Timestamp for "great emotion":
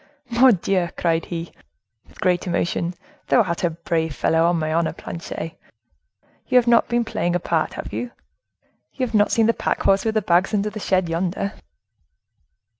2.19-2.95